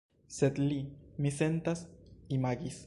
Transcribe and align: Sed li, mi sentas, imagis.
Sed 0.37 0.61
li, 0.69 0.79
mi 1.25 1.33
sentas, 1.41 1.87
imagis. 2.39 2.79